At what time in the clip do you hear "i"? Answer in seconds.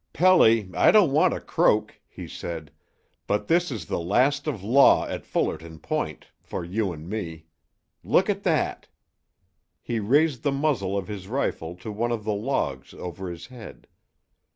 0.73-0.89